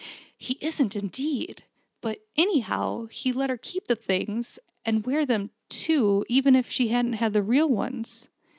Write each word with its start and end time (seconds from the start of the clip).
"He 0.39 0.57
isn't, 0.61 0.95
indeed! 0.95 1.63
But, 2.01 2.25
anyhow, 2.35 3.05
he 3.11 3.31
let 3.31 3.51
her 3.51 3.57
keep 3.57 3.85
the 3.87 3.95
things 3.95 4.57
and 4.83 5.05
wear 5.05 5.27
them, 5.27 5.51
too; 5.69 6.25
even 6.27 6.55
if 6.55 6.71
she 6.71 6.89
never 6.89 7.17
had 7.17 7.33
the 7.33 7.43
real 7.43 7.69
ones. 7.69 8.27